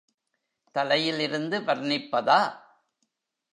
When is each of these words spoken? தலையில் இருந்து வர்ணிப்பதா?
தலையில் 0.75 1.19
இருந்து 1.19 1.59
வர்ணிப்பதா? 1.59 2.39